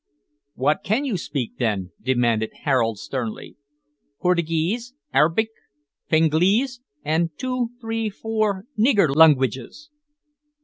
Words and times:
"What 0.55 0.81
can 0.83 1.05
you 1.05 1.15
speak, 1.15 1.57
then?" 1.59 1.91
demanded 2.01 2.49
Harold 2.63 2.97
sternly. 2.97 3.55
"Portigeese, 4.19 4.95
Arbik, 5.13 5.51
Fengleesh, 6.09 6.79
an' 7.05 7.29
two, 7.37 7.69
tree, 7.79 8.09
four, 8.09 8.65
nigger 8.79 9.09
lungwiches." 9.09 9.89